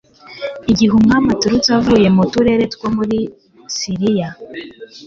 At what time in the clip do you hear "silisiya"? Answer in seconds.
3.75-4.29